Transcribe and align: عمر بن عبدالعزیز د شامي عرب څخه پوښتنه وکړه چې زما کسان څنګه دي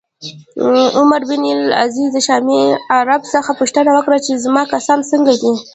عمر 0.99 1.21
بن 1.29 1.41
عبدالعزیز 1.51 2.07
د 2.13 2.17
شامي 2.27 2.59
عرب 2.97 3.21
څخه 3.33 3.51
پوښتنه 3.59 3.89
وکړه 3.93 4.17
چې 4.25 4.41
زما 4.45 4.63
کسان 4.73 4.99
څنګه 5.11 5.33
دي 5.41 5.53